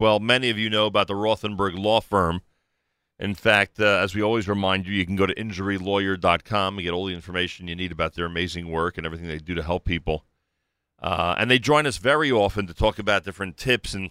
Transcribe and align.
Well, 0.00 0.20
many 0.20 0.48
of 0.48 0.58
you 0.58 0.70
know 0.70 0.86
about 0.86 1.08
the 1.08 1.14
Rothenberg 1.14 1.76
Law 1.76 2.00
Firm. 2.00 2.42
In 3.18 3.34
fact, 3.34 3.80
uh, 3.80 3.98
as 4.00 4.14
we 4.14 4.22
always 4.22 4.46
remind 4.46 4.86
you, 4.86 4.94
you 4.94 5.04
can 5.04 5.16
go 5.16 5.26
to 5.26 5.34
injurylawyer.com 5.34 6.78
and 6.78 6.84
get 6.84 6.92
all 6.92 7.06
the 7.06 7.14
information 7.14 7.66
you 7.66 7.74
need 7.74 7.90
about 7.90 8.14
their 8.14 8.26
amazing 8.26 8.70
work 8.70 8.96
and 8.96 9.04
everything 9.04 9.26
they 9.26 9.38
do 9.38 9.56
to 9.56 9.62
help 9.62 9.84
people. 9.84 10.24
Uh, 11.02 11.34
and 11.36 11.50
they 11.50 11.58
join 11.58 11.84
us 11.84 11.96
very 11.98 12.30
often 12.30 12.68
to 12.68 12.74
talk 12.74 13.00
about 13.00 13.24
different 13.24 13.56
tips 13.56 13.92
and 13.92 14.10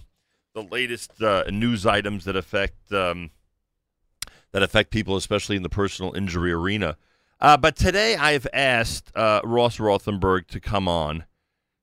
the 0.53 0.61
latest 0.61 1.21
uh, 1.21 1.45
news 1.49 1.85
items 1.85 2.25
that 2.25 2.35
affect 2.35 2.91
um, 2.91 3.31
that 4.51 4.63
affect 4.63 4.91
people, 4.91 5.15
especially 5.15 5.55
in 5.55 5.63
the 5.63 5.69
personal 5.69 6.13
injury 6.13 6.51
arena. 6.51 6.97
Uh, 7.39 7.55
but 7.55 7.77
today, 7.77 8.15
I've 8.15 8.47
asked 8.51 9.11
uh, 9.15 9.39
Ross 9.43 9.77
Rothenberg 9.77 10.47
to 10.47 10.59
come 10.59 10.87
on 10.87 11.25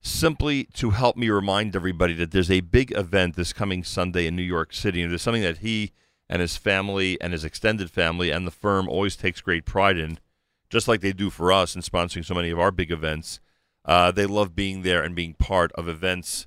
simply 0.04 0.64
to 0.74 0.90
help 0.90 1.16
me 1.16 1.30
remind 1.30 1.74
everybody 1.74 2.12
that 2.12 2.30
there's 2.30 2.50
a 2.50 2.60
big 2.60 2.92
event 2.96 3.36
this 3.36 3.54
coming 3.54 3.82
Sunday 3.82 4.26
in 4.26 4.36
New 4.36 4.42
York 4.42 4.72
City, 4.72 5.02
and 5.02 5.10
there's 5.10 5.22
something 5.22 5.42
that 5.42 5.58
he 5.58 5.92
and 6.28 6.40
his 6.40 6.56
family 6.56 7.20
and 7.20 7.32
his 7.32 7.44
extended 7.44 7.90
family 7.90 8.30
and 8.30 8.46
the 8.46 8.50
firm 8.50 8.88
always 8.88 9.16
takes 9.16 9.40
great 9.40 9.64
pride 9.64 9.96
in, 9.96 10.18
just 10.68 10.86
like 10.86 11.00
they 11.00 11.12
do 11.12 11.30
for 11.30 11.50
us 11.50 11.74
in 11.74 11.80
sponsoring 11.80 12.24
so 12.24 12.34
many 12.34 12.50
of 12.50 12.58
our 12.58 12.70
big 12.70 12.90
events. 12.90 13.40
Uh, 13.84 14.10
they 14.10 14.26
love 14.26 14.54
being 14.54 14.82
there 14.82 15.02
and 15.02 15.14
being 15.14 15.34
part 15.34 15.72
of 15.72 15.88
events 15.88 16.46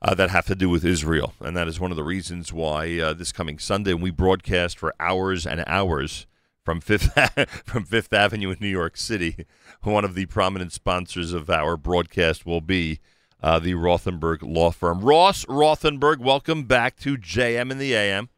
uh, 0.00 0.14
that 0.14 0.30
have 0.30 0.46
to 0.46 0.54
do 0.54 0.68
with 0.68 0.84
Israel, 0.84 1.34
and 1.40 1.56
that 1.56 1.68
is 1.68 1.78
one 1.78 1.90
of 1.90 1.96
the 1.96 2.04
reasons 2.04 2.52
why 2.52 2.98
uh, 2.98 3.12
this 3.12 3.32
coming 3.32 3.58
Sunday 3.58 3.92
we 3.92 4.10
broadcast 4.10 4.78
for 4.78 4.94
hours 4.98 5.46
and 5.46 5.62
hours 5.66 6.26
from 6.66 6.80
Fifth 6.80 7.16
from 7.64 7.84
Fifth 7.84 8.12
Avenue 8.12 8.50
in 8.50 8.58
New 8.60 8.68
York 8.68 8.96
City. 8.96 9.46
One 9.82 10.04
of 10.04 10.14
the 10.14 10.26
prominent 10.26 10.72
sponsors 10.72 11.32
of 11.32 11.48
our 11.48 11.76
broadcast 11.76 12.44
will 12.44 12.60
be 12.60 12.98
uh, 13.40 13.60
the 13.60 13.74
Rothenberg 13.74 14.42
Law 14.42 14.72
Firm. 14.72 15.00
Ross 15.00 15.44
Rothenberg, 15.46 16.18
welcome 16.18 16.64
back 16.64 16.98
to 16.98 17.16
JM 17.16 17.70
in 17.70 17.78
the 17.78 17.94
AM. 17.94 18.28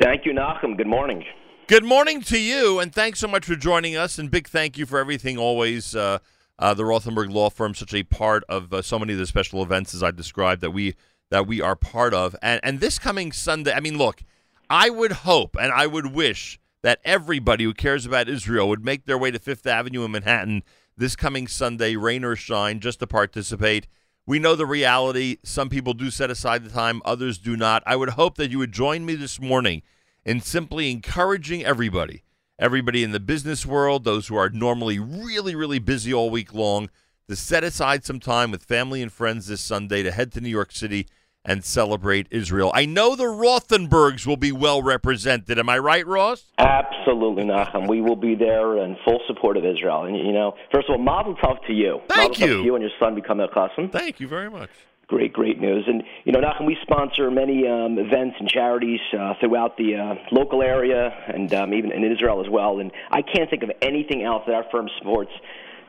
Thank 0.00 0.24
you, 0.24 0.32
Nachum. 0.32 0.76
Good 0.76 0.86
morning. 0.86 1.24
Good 1.66 1.84
morning 1.84 2.22
to 2.22 2.38
you, 2.38 2.78
and 2.78 2.94
thanks 2.94 3.18
so 3.18 3.26
much 3.26 3.46
for 3.46 3.56
joining 3.56 3.96
us. 3.96 4.16
And 4.16 4.30
big 4.30 4.46
thank 4.46 4.78
you 4.78 4.86
for 4.86 4.98
everything 5.00 5.36
always. 5.36 5.96
Uh, 5.96 6.20
uh, 6.56 6.72
the 6.72 6.84
Rothenberg 6.84 7.32
Law 7.32 7.50
Firm, 7.50 7.74
such 7.74 7.94
a 7.94 8.04
part 8.04 8.44
of 8.48 8.72
uh, 8.72 8.80
so 8.80 8.96
many 8.96 9.14
of 9.14 9.18
the 9.18 9.26
special 9.26 9.60
events 9.60 9.92
as 9.92 10.04
I 10.04 10.12
described 10.12 10.60
that 10.60 10.70
we 10.70 10.94
that 11.30 11.48
we 11.48 11.60
are 11.60 11.74
part 11.74 12.14
of. 12.14 12.36
And 12.40 12.60
and 12.62 12.78
this 12.78 13.00
coming 13.00 13.32
Sunday, 13.32 13.72
I 13.72 13.80
mean, 13.80 13.98
look, 13.98 14.22
I 14.70 14.88
would 14.88 15.10
hope 15.10 15.56
and 15.60 15.72
I 15.72 15.88
would 15.88 16.14
wish 16.14 16.60
that 16.84 17.00
everybody 17.02 17.64
who 17.64 17.72
cares 17.72 18.04
about 18.04 18.28
Israel 18.28 18.68
would 18.68 18.84
make 18.84 19.06
their 19.06 19.16
way 19.16 19.30
to 19.30 19.38
Fifth 19.38 19.66
Avenue 19.66 20.04
in 20.04 20.10
Manhattan 20.10 20.62
this 20.98 21.16
coming 21.16 21.48
Sunday, 21.48 21.96
rain 21.96 22.22
or 22.22 22.36
shine, 22.36 22.78
just 22.78 23.00
to 23.00 23.06
participate. 23.06 23.86
We 24.26 24.38
know 24.38 24.54
the 24.54 24.66
reality. 24.66 25.38
Some 25.42 25.70
people 25.70 25.94
do 25.94 26.10
set 26.10 26.30
aside 26.30 26.62
the 26.62 26.68
time, 26.68 27.00
others 27.02 27.38
do 27.38 27.56
not. 27.56 27.82
I 27.86 27.96
would 27.96 28.10
hope 28.10 28.36
that 28.36 28.50
you 28.50 28.58
would 28.58 28.70
join 28.70 29.06
me 29.06 29.14
this 29.14 29.40
morning 29.40 29.80
in 30.26 30.42
simply 30.42 30.90
encouraging 30.90 31.64
everybody, 31.64 32.22
everybody 32.58 33.02
in 33.02 33.12
the 33.12 33.18
business 33.20 33.64
world, 33.64 34.04
those 34.04 34.28
who 34.28 34.36
are 34.36 34.50
normally 34.50 34.98
really, 34.98 35.54
really 35.54 35.78
busy 35.78 36.12
all 36.12 36.28
week 36.28 36.52
long, 36.52 36.90
to 37.28 37.34
set 37.34 37.64
aside 37.64 38.04
some 38.04 38.20
time 38.20 38.50
with 38.50 38.62
family 38.62 39.00
and 39.00 39.10
friends 39.10 39.46
this 39.46 39.62
Sunday 39.62 40.02
to 40.02 40.12
head 40.12 40.32
to 40.32 40.40
New 40.42 40.50
York 40.50 40.70
City 40.70 41.06
and 41.44 41.64
celebrate 41.64 42.26
Israel. 42.30 42.70
I 42.74 42.86
know 42.86 43.14
the 43.14 43.24
Rothenbergs 43.24 44.26
will 44.26 44.36
be 44.36 44.52
well 44.52 44.82
represented. 44.82 45.58
Am 45.58 45.68
I 45.68 45.78
right, 45.78 46.06
Ross? 46.06 46.44
Absolutely, 46.58 47.44
Nachum. 47.44 47.88
We 47.88 48.00
will 48.00 48.16
be 48.16 48.34
there 48.34 48.78
in 48.78 48.96
full 49.04 49.20
support 49.26 49.56
of 49.56 49.64
Israel. 49.64 50.04
And, 50.04 50.16
you 50.16 50.32
know, 50.32 50.54
first 50.72 50.88
of 50.88 50.96
all, 50.96 51.02
mazel 51.02 51.36
tov 51.36 51.64
to 51.66 51.72
you. 51.72 52.00
Thank 52.08 52.38
mazel 52.38 52.48
you. 52.48 52.56
To 52.58 52.64
you 52.64 52.74
and 52.76 52.82
your 52.82 52.92
son 52.98 53.14
become 53.14 53.40
a 53.40 53.48
chassan. 53.48 53.92
Thank 53.92 54.20
you 54.20 54.28
very 54.28 54.50
much. 54.50 54.70
Great, 55.06 55.34
great 55.34 55.60
news. 55.60 55.84
And, 55.86 56.02
you 56.24 56.32
know, 56.32 56.40
Nachum, 56.40 56.66
we 56.66 56.78
sponsor 56.80 57.30
many 57.30 57.68
um, 57.68 57.98
events 57.98 58.36
and 58.40 58.48
charities 58.48 59.00
uh, 59.12 59.34
throughout 59.38 59.76
the 59.76 59.96
uh, 59.96 60.14
local 60.32 60.62
area 60.62 61.10
and 61.28 61.52
um, 61.52 61.74
even 61.74 61.92
in 61.92 62.10
Israel 62.10 62.42
as 62.42 62.50
well. 62.50 62.80
And 62.80 62.90
I 63.10 63.20
can't 63.20 63.50
think 63.50 63.62
of 63.62 63.70
anything 63.82 64.24
else 64.24 64.44
that 64.46 64.54
our 64.54 64.64
firm 64.72 64.88
supports 64.98 65.30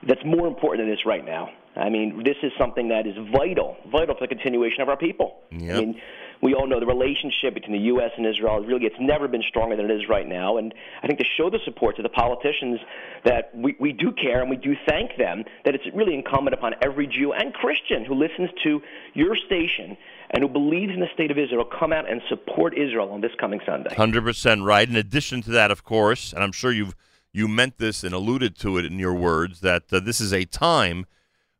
that's 0.05 0.23
more 0.25 0.47
important 0.47 0.85
than 0.85 0.93
this 0.93 1.05
right 1.05 1.23
now. 1.23 1.49
I 1.75 1.89
mean, 1.89 2.23
this 2.23 2.37
is 2.41 2.51
something 2.57 2.89
that 2.89 3.05
is 3.05 3.15
vital, 3.33 3.75
vital 3.91 4.15
for 4.15 4.21
the 4.21 4.27
continuation 4.27 4.81
of 4.81 4.89
our 4.89 4.97
people. 4.97 5.37
Yep. 5.51 5.75
I 5.75 5.79
mean, 5.79 6.01
we 6.41 6.53
all 6.53 6.67
know 6.67 6.79
the 6.79 6.85
relationship 6.85 7.53
between 7.53 7.73
the 7.73 7.85
U.S. 7.85 8.11
and 8.17 8.25
Israel 8.25 8.59
really 8.59 8.85
it's 8.85 8.95
never 8.99 9.27
been 9.27 9.43
stronger 9.47 9.75
than 9.75 9.89
it 9.89 9.91
is 9.91 10.07
right 10.09 10.27
now. 10.27 10.57
And 10.57 10.73
I 11.01 11.07
think 11.07 11.19
to 11.19 11.25
show 11.37 11.49
the 11.49 11.59
support 11.65 11.95
to 11.97 12.03
the 12.03 12.09
politicians 12.09 12.79
that 13.23 13.51
we, 13.55 13.75
we 13.79 13.93
do 13.93 14.11
care 14.11 14.41
and 14.41 14.49
we 14.49 14.57
do 14.57 14.75
thank 14.87 15.17
them, 15.17 15.43
that 15.65 15.75
it's 15.75 15.85
really 15.93 16.13
incumbent 16.13 16.53
upon 16.53 16.75
every 16.81 17.07
Jew 17.07 17.33
and 17.33 17.53
Christian 17.53 18.05
who 18.05 18.15
listens 18.15 18.49
to 18.63 18.81
your 19.13 19.35
station 19.35 19.97
and 20.31 20.43
who 20.43 20.49
believes 20.49 20.93
in 20.93 20.99
the 20.99 21.09
state 21.13 21.31
of 21.31 21.37
Israel 21.37 21.65
come 21.65 21.93
out 21.93 22.09
and 22.09 22.21
support 22.29 22.77
Israel 22.77 23.11
on 23.11 23.21
this 23.21 23.31
coming 23.39 23.59
Sunday. 23.65 23.89
100% 23.91 24.63
right. 24.63 24.87
In 24.87 24.95
addition 24.95 25.41
to 25.43 25.51
that, 25.51 25.71
of 25.71 25.83
course, 25.83 26.33
and 26.33 26.43
I'm 26.43 26.51
sure 26.51 26.71
you've 26.71 26.95
you 27.31 27.49
meant 27.49 27.77
this 27.77 28.05
and 28.05 28.15
alluded 28.15 28.57
to 28.57 28.77
it 28.77 28.85
in 28.85 28.97
your 28.97 29.13
words 29.13 29.59
that 29.59 29.83
uh, 29.91 29.99
this 29.99 30.21
is 30.21 30.31
a 30.31 30.45
time 30.45 31.05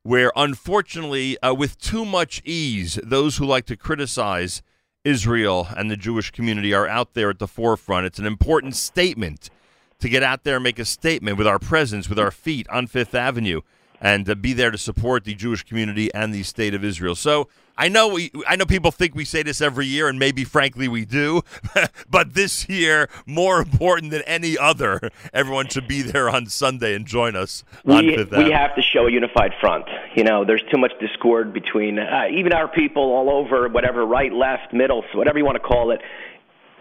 where 0.06 0.32
unfortunately 0.36 1.36
uh, 1.40 1.52
with 1.52 1.80
too 1.80 2.06
much 2.06 2.40
ease 2.46 3.00
those 3.02 3.38
who 3.38 3.46
like 3.46 3.66
to 3.66 3.76
criticize 3.76 4.62
Israel 5.04 5.68
and 5.76 5.90
the 5.90 5.98
Jewish 5.98 6.30
community 6.30 6.76
are 6.76 6.88
out 6.88 7.16
there 7.16 7.32
at 7.32 7.40
the 7.40 7.48
forefront. 7.48 8.06
It's 8.06 8.20
an 8.20 8.28
important 8.28 8.76
statement 8.76 9.50
to 9.98 10.08
get 10.08 10.22
out 10.22 10.44
there 10.44 10.58
and 10.58 10.64
make 10.64 10.78
a 10.78 10.86
statement 10.86 11.40
with 11.40 11.48
our 11.48 11.58
presence, 11.58 12.08
with 12.08 12.20
our 12.20 12.30
feet 12.30 12.68
on 12.70 12.86
Fifth 12.86 13.16
Avenue, 13.16 13.62
and 14.06 14.30
uh, 14.30 14.36
be 14.36 14.54
there 14.54 14.70
to 14.70 14.78
support 14.78 15.24
the 15.24 15.34
Jewish 15.34 15.64
community 15.64 16.14
and 16.14 16.32
the 16.32 16.44
state 16.44 16.76
of 16.76 16.84
Israel. 16.84 17.16
So 17.16 17.48
I 17.76 17.90
know 17.90 18.08
we, 18.08 18.32
I 18.48 18.56
know 18.56 18.66
people 18.66 18.92
think 18.92 19.16
we 19.16 19.26
say 19.26 19.42
this 19.42 19.62
every 19.62 19.88
year, 19.88 20.08
and 20.08 20.20
maybe 20.20 20.44
frankly 20.44 20.88
we 20.88 21.06
do, 21.06 21.42
but 22.10 22.36
this 22.36 22.70
year 22.70 23.10
more 23.26 23.60
important 23.60 24.12
than 24.12 24.22
any 24.28 24.60
other, 24.60 25.10
everyone 25.34 25.70
should 25.70 25.88
be 25.88 26.04
there 26.04 26.30
on 26.30 26.46
Sunday 26.46 26.94
and 26.94 27.08
join 27.08 27.36
us 27.36 27.64
on 27.88 28.06
we, 28.06 28.24
we 28.24 28.52
have 28.52 28.76
to 28.76 28.82
show 28.84 29.08
a 29.08 29.12
unified 29.12 29.54
front. 29.60 29.86
You 30.16 30.24
know, 30.24 30.46
there's 30.46 30.64
too 30.72 30.78
much 30.78 30.92
discord 31.00 31.52
between 31.52 31.98
uh, 31.98 32.28
even 32.32 32.54
our 32.54 32.68
people 32.68 33.02
all 33.02 33.32
over, 33.32 33.68
whatever, 33.70 34.06
right, 34.06 34.32
left, 34.32 34.72
middle, 34.72 35.04
whatever 35.16 35.40
you 35.40 35.46
want 35.46 35.56
to 35.56 35.68
call 35.68 35.90
it. 35.90 36.02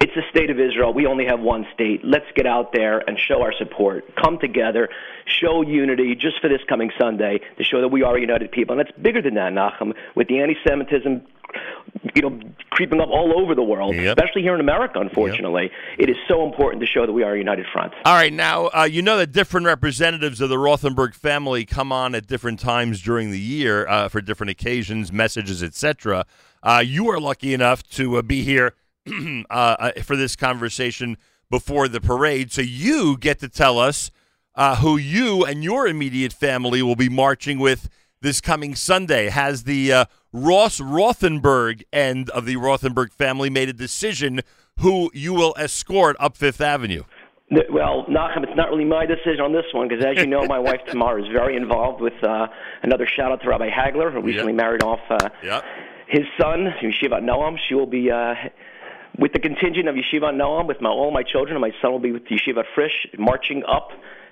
It's 0.00 0.12
the 0.14 0.22
state 0.30 0.50
of 0.50 0.58
Israel. 0.60 0.92
We 0.92 1.06
only 1.06 1.24
have 1.26 1.40
one 1.40 1.66
state. 1.72 2.00
Let's 2.04 2.26
get 2.34 2.46
out 2.46 2.72
there 2.72 2.98
and 3.08 3.18
show 3.18 3.40
our 3.42 3.52
support. 3.56 4.04
Come 4.16 4.38
together, 4.38 4.88
show 5.26 5.62
unity 5.62 6.14
just 6.14 6.40
for 6.40 6.48
this 6.48 6.60
coming 6.68 6.90
Sunday 7.00 7.40
to 7.58 7.64
show 7.64 7.80
that 7.80 7.88
we 7.88 8.02
are 8.02 8.16
a 8.16 8.20
united 8.20 8.50
people. 8.52 8.78
And 8.78 8.86
it's 8.86 8.98
bigger 9.00 9.22
than 9.22 9.34
that, 9.34 9.52
Nachum, 9.52 9.94
with 10.14 10.28
the 10.28 10.40
anti-Semitism, 10.40 11.22
you 12.14 12.22
know, 12.22 12.38
creeping 12.70 13.00
up 13.00 13.08
all 13.08 13.40
over 13.40 13.54
the 13.54 13.62
world, 13.62 13.94
Yep. 13.94 14.18
especially 14.18 14.42
here 14.42 14.54
in 14.54 14.60
America. 14.60 14.98
Unfortunately, 14.98 15.70
it 15.96 16.10
is 16.10 16.16
so 16.28 16.44
important 16.44 16.80
to 16.82 16.86
show 16.86 17.06
that 17.06 17.12
we 17.12 17.22
are 17.22 17.34
a 17.34 17.38
united 17.38 17.64
front. 17.72 17.92
All 18.04 18.14
right, 18.14 18.32
now 18.32 18.66
uh, 18.76 18.84
you 18.90 19.00
know 19.00 19.16
that 19.18 19.32
different 19.32 19.64
representatives 19.66 20.40
of 20.40 20.48
the 20.50 20.56
Rothenberg 20.56 21.14
family 21.14 21.64
come 21.64 21.92
on 21.92 22.14
at 22.16 22.26
different 22.26 22.58
times 22.58 23.00
during 23.00 23.30
the 23.30 23.38
year 23.40 23.86
uh, 23.88 24.08
for 24.08 24.20
different 24.20 24.50
occasions, 24.50 25.12
messages, 25.12 25.62
etc. 25.62 26.26
Uh, 26.62 26.82
you 26.84 27.08
are 27.10 27.20
lucky 27.20 27.54
enough 27.54 27.82
to 27.90 28.16
uh, 28.16 28.22
be 28.22 28.42
here 28.42 28.74
uh, 29.50 29.52
uh, 29.52 29.92
for 30.02 30.16
this 30.16 30.36
conversation 30.36 31.16
before 31.50 31.88
the 31.88 32.00
parade, 32.00 32.50
so 32.52 32.62
you 32.62 33.16
get 33.18 33.38
to 33.40 33.48
tell 33.48 33.78
us 33.78 34.10
uh, 34.54 34.76
who 34.76 34.96
you 34.96 35.44
and 35.44 35.62
your 35.62 35.86
immediate 35.86 36.32
family 36.32 36.82
will 36.82 36.96
be 36.96 37.08
marching 37.08 37.58
with 37.58 37.88
this 38.20 38.40
coming 38.40 38.74
Sunday. 38.74 39.28
Has 39.28 39.64
the 39.64 39.92
uh, 39.92 40.04
Ross 40.32 40.80
Rothenberg 40.80 41.82
end 41.92 42.30
of 42.30 42.46
the 42.46 42.56
Rothenberg 42.56 43.12
family 43.12 43.50
made 43.50 43.68
a 43.68 43.72
decision 43.74 44.40
who 44.80 45.10
you 45.12 45.34
will 45.34 45.54
escort 45.58 46.16
up 46.18 46.36
Fifth 46.36 46.60
Avenue? 46.60 47.04
Well, 47.70 48.06
Nachum, 48.08 48.42
it's 48.42 48.56
not 48.56 48.70
really 48.70 48.86
my 48.86 49.04
decision 49.06 49.40
on 49.42 49.52
this 49.52 49.66
one 49.72 49.86
because, 49.86 50.04
as 50.04 50.16
you 50.16 50.26
know, 50.26 50.44
my 50.46 50.58
wife 50.58 50.80
Tamar 50.88 51.20
is 51.20 51.26
very 51.32 51.56
involved 51.56 52.00
with 52.00 52.14
uh, 52.24 52.46
another 52.82 53.06
shout 53.06 53.30
out 53.32 53.42
to 53.42 53.48
Rabbi 53.48 53.68
Hagler, 53.68 54.10
who 54.12 54.20
recently 54.22 54.54
married 54.54 54.82
off 54.82 55.00
uh, 55.10 55.28
Yep. 55.44 55.62
his 56.08 56.22
son, 56.40 56.72
Yeshiva 56.82 57.20
Noam. 57.22 57.56
She 57.68 57.74
will 57.74 57.86
be 57.86 58.10
uh, 58.10 58.34
with 59.18 59.32
the 59.32 59.38
contingent 59.38 59.88
of 59.88 59.94
Yeshiva 59.94 60.34
Noam 60.34 60.66
with 60.66 60.80
my, 60.80 60.88
all 60.88 61.10
my 61.10 61.22
children, 61.22 61.56
and 61.56 61.60
my 61.60 61.72
son 61.80 61.92
will 61.92 61.98
be 61.98 62.12
with 62.12 62.24
Yeshiva 62.24 62.64
Frisch, 62.74 63.06
marching 63.18 63.62
up 63.64 63.90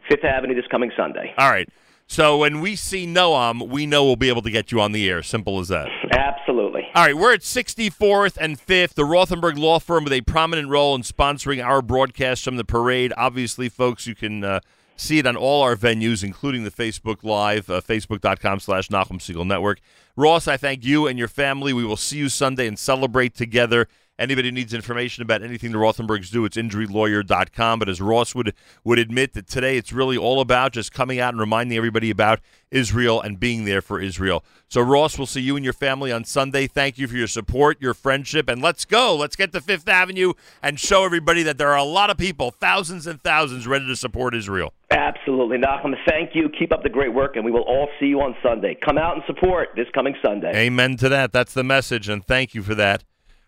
Fifth 0.09 0.25
Avenue 0.25 0.55
this 0.55 0.67
coming 0.71 0.91
Sunday. 0.97 1.35
All 1.39 1.51
right. 1.51 1.69
So 2.09 2.39
when 2.39 2.61
we 2.61 2.77
see 2.77 3.07
Noam, 3.07 3.69
we 3.69 3.87
know 3.87 4.05
we'll 4.05 4.17
be 4.17 4.29
able 4.29 4.43
to 4.43 4.51
get 4.51 4.71
you 4.71 4.81
on 4.81 4.93
the 4.93 5.09
air. 5.09 5.23
Simple 5.23 5.61
as 5.61 5.69
that. 5.69 5.89
Absolutely. 6.11 6.87
All 6.95 7.05
right, 7.05 7.17
we're 7.17 7.33
at 7.33 7.41
64th 7.41 8.37
and 8.39 8.59
5th. 8.59 8.95
The 8.95 9.05
Rothenberg 9.05 9.57
Law 9.57 9.79
Firm 9.79 10.05
with 10.05 10.13
a 10.13 10.21
prominent 10.21 10.69
role 10.69 10.95
in 10.95 11.03
sponsoring 11.03 11.65
our 11.65 11.81
broadcast 11.81 12.45
from 12.45 12.57
the 12.57 12.65
parade. 12.65 13.15
Obviously, 13.17 13.69
folks, 13.69 14.07
you 14.07 14.15
can 14.15 14.45
uh, 14.45 14.61
see 14.97 15.19
it 15.19 15.27
on 15.27 15.37
all 15.37 15.63
our 15.63 15.77
venues, 15.77 16.23
including 16.23 16.65
the 16.65 16.71
Facebook 16.71 17.23
Live, 17.23 17.71
uh, 17.71 17.81
facebook.com 17.81 18.61
slash 18.61 18.89
Nachum 18.89 19.19
Segal 19.19 19.47
Network. 19.47 19.81
Ross, 20.15 20.47
I 20.47 20.59
thank 20.59 20.85
you 20.85 21.07
and 21.07 21.19
your 21.19 21.29
family. 21.29 21.73
We 21.73 21.85
will 21.85 21.97
see 21.97 22.19
you 22.19 22.29
Sunday 22.29 22.67
and 22.67 22.79
celebrate 22.79 23.35
together 23.35 23.89
Anybody 24.23 24.53
needs 24.53 24.73
information 24.73 25.25
about 25.25 25.43
anything 25.43 25.73
the 25.73 25.79
Rothenbergs 25.79 26.31
do, 26.31 26.45
it's 26.45 26.57
injurylawyer.com. 26.57 27.81
But 27.81 27.89
as 27.89 28.01
Ross 28.01 28.37
would 28.37 28.55
would 28.85 29.01
admit 29.01 29.33
that 29.33 29.49
today 29.49 29.77
it's 29.77 29.93
really 29.93 30.17
all 30.17 30.41
about 30.41 30.73
just 30.73 30.93
coming 30.93 31.19
out 31.19 31.35
and 31.35 31.41
reminding 31.41 31.77
everybody 31.77 32.09
about 32.09 32.39
Israel 32.71 33.21
and 33.21 33.41
being 33.41 33.65
there 33.65 33.83
for 33.83 34.01
Israel. 34.01 34.45
So 34.69 34.81
Ross, 34.81 35.19
we'll 35.19 35.27
see 35.27 35.41
you 35.41 35.57
and 35.57 35.65
your 35.65 35.73
family 35.73 36.13
on 36.13 36.25
Sunday. 36.25 36.69
Thank 36.69 36.99
you 36.99 37.09
for 37.09 37.17
your 37.17 37.27
support, 37.27 37.83
your 37.83 37.95
friendship, 37.95 38.49
and 38.49 38.63
let's 38.63 38.85
go. 38.85 39.17
Let's 39.17 39.35
get 39.35 39.51
to 39.55 39.61
Fifth 39.61 39.89
Avenue 39.89 40.35
and 40.63 40.79
show 40.79 41.05
everybody 41.05 41.43
that 41.43 41.59
there 41.59 41.71
are 41.71 41.77
a 41.77 41.83
lot 41.83 42.09
of 42.09 42.17
people, 42.17 42.53
thousands 42.53 43.09
and 43.09 43.21
thousands, 43.21 43.67
ready 43.67 43.89
to 43.89 43.97
support 43.97 44.37
Israel. 44.37 44.73
Absolutely, 44.93 45.59
Nachum. 45.59 45.97
Thank 46.09 46.37
you. 46.37 46.49
Keep 46.49 46.73
up 46.73 46.85
the 46.85 46.91
great 46.91 47.13
work, 47.13 47.35
and 47.35 47.45
we 47.45 47.51
will 47.51 47.63
all 47.63 47.89
see 47.99 48.07
you 48.07 48.21
on 48.21 48.37
Sunday. 48.41 48.79
Come 48.85 48.99
out 48.99 49.17
and 49.17 49.25
support 49.27 49.71
this 49.75 49.89
coming 49.93 50.15
Sunday. 50.23 50.53
Amen 50.55 50.97
to 50.99 51.09
that. 51.09 51.33
That's 51.33 51.55
the 51.55 51.65
message, 51.65 52.09
and 52.09 52.25
thank 52.25 52.55
you 52.55 52.63
for 52.63 52.77
that. 52.77 53.03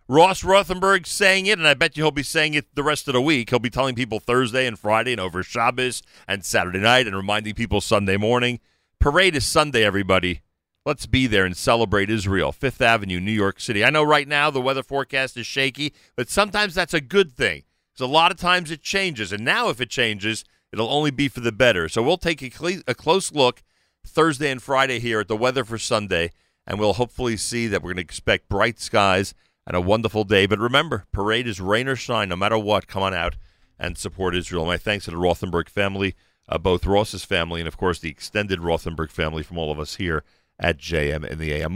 Ross 0.06 0.42
Rothenberg 0.42 1.06
saying 1.06 1.46
it, 1.46 1.58
and 1.58 1.66
I 1.66 1.72
bet 1.72 1.96
you 1.96 2.04
he'll 2.04 2.10
be 2.10 2.22
saying 2.22 2.52
it 2.52 2.74
the 2.74 2.82
rest 2.82 3.08
of 3.08 3.14
the 3.14 3.22
week. 3.22 3.48
He'll 3.48 3.58
be 3.58 3.70
telling 3.70 3.94
people 3.94 4.20
Thursday 4.20 4.66
and 4.66 4.78
Friday 4.78 5.12
and 5.12 5.20
over 5.20 5.42
Shabbos 5.42 6.02
and 6.28 6.44
Saturday 6.44 6.78
night 6.78 7.06
and 7.06 7.16
reminding 7.16 7.54
people 7.54 7.80
Sunday 7.80 8.18
morning. 8.18 8.60
Parade 9.00 9.34
is 9.34 9.46
Sunday, 9.46 9.82
everybody. 9.82 10.42
Let's 10.84 11.06
be 11.06 11.26
there 11.26 11.46
and 11.46 11.56
celebrate 11.56 12.10
Israel. 12.10 12.52
Fifth 12.52 12.82
Avenue, 12.82 13.18
New 13.18 13.32
York 13.32 13.58
City. 13.58 13.82
I 13.82 13.88
know 13.88 14.02
right 14.02 14.28
now 14.28 14.50
the 14.50 14.60
weather 14.60 14.82
forecast 14.82 15.38
is 15.38 15.46
shaky, 15.46 15.94
but 16.16 16.28
sometimes 16.28 16.74
that's 16.74 16.92
a 16.92 17.00
good 17.00 17.32
thing. 17.32 17.62
Because 17.90 18.06
a 18.06 18.12
lot 18.12 18.30
of 18.30 18.36
times 18.36 18.70
it 18.70 18.82
changes. 18.82 19.32
And 19.32 19.42
now, 19.42 19.70
if 19.70 19.80
it 19.80 19.88
changes, 19.88 20.44
it'll 20.70 20.92
only 20.92 21.12
be 21.12 21.28
for 21.28 21.40
the 21.40 21.52
better. 21.52 21.88
So 21.88 22.02
we'll 22.02 22.18
take 22.18 22.42
a, 22.42 22.50
cl- 22.50 22.82
a 22.86 22.94
close 22.94 23.32
look 23.32 23.62
Thursday 24.06 24.50
and 24.50 24.62
Friday 24.62 24.98
here 24.98 25.20
at 25.20 25.28
the 25.28 25.36
weather 25.36 25.64
for 25.64 25.78
Sunday, 25.78 26.32
and 26.66 26.78
we'll 26.78 26.92
hopefully 26.92 27.38
see 27.38 27.68
that 27.68 27.82
we're 27.82 27.94
going 27.94 27.96
to 27.96 28.02
expect 28.02 28.50
bright 28.50 28.78
skies 28.78 29.32
and 29.66 29.76
a 29.76 29.80
wonderful 29.80 30.24
day. 30.24 30.46
But 30.46 30.58
remember, 30.58 31.06
parade 31.12 31.46
is 31.46 31.60
rain 31.60 31.88
or 31.88 31.96
shine, 31.96 32.28
no 32.28 32.36
matter 32.36 32.58
what. 32.58 32.86
Come 32.86 33.02
on 33.02 33.14
out 33.14 33.36
and 33.78 33.96
support 33.98 34.34
Israel. 34.34 34.66
My 34.66 34.76
thanks 34.76 35.06
to 35.06 35.10
the 35.10 35.16
Rothenberg 35.16 35.68
family, 35.68 36.14
uh, 36.48 36.58
both 36.58 36.86
Ross's 36.86 37.24
family 37.24 37.60
and, 37.60 37.68
of 37.68 37.76
course, 37.76 37.98
the 37.98 38.10
extended 38.10 38.60
Rothenberg 38.60 39.10
family 39.10 39.42
from 39.42 39.58
all 39.58 39.72
of 39.72 39.80
us 39.80 39.96
here 39.96 40.22
at 40.58 40.78
JM 40.78 41.26
in 41.26 41.38
the 41.38 41.52
AM. 41.52 41.72